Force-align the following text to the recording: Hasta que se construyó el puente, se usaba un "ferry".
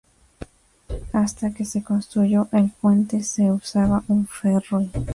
Hasta 1.13 1.53
que 1.53 1.63
se 1.63 1.83
construyó 1.83 2.47
el 2.53 2.71
puente, 2.71 3.21
se 3.21 3.51
usaba 3.51 4.03
un 4.07 4.25
"ferry". 4.25 4.89